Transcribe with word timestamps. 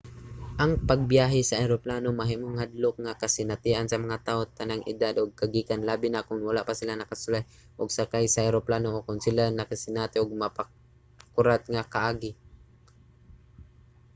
ang 0.61 0.71
pagbiyahe 0.89 1.41
sa 1.45 1.59
eroplano 1.65 2.07
mahimong 2.15 2.57
hadlok 2.61 2.95
nga 3.03 3.17
kasinatian 3.21 3.87
sa 3.89 4.01
mga 4.03 4.17
tawo 4.27 4.41
sa 4.45 4.57
tanang 4.59 4.83
edad 4.93 5.13
ug 5.21 5.37
kagikan 5.41 5.85
labi 5.89 6.07
na 6.11 6.25
kon 6.27 6.39
wala 6.49 6.61
pa 6.69 6.73
sila 6.79 6.93
nakasulay 6.99 7.43
og 7.79 7.95
sakay 7.97 8.25
sa 8.31 8.45
eroplano 8.49 8.87
o 8.97 8.99
kon 9.07 9.19
sila 9.25 9.43
nakasinati 9.47 10.15
og 10.19 10.39
makapakurat 10.43 11.63
nga 11.73 11.83
kaagi 11.93 12.31